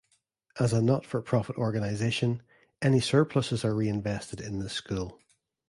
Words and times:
As 0.59 0.73
a 0.73 0.81
not-for-profit 0.81 1.57
organization, 1.57 2.41
any 2.81 2.99
surpluses 2.99 3.63
are 3.63 3.75
re-invested 3.75 4.41
in 4.41 4.57
the 4.57 4.67
school. 4.67 5.19